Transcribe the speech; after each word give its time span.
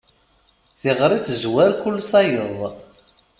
Tiɣri 0.79 1.19
tezwar 1.25 1.71
kul 1.81 1.97
tayeḍ. 2.09 2.59